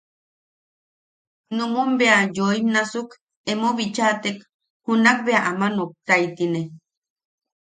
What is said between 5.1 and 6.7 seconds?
bea a noktaitine.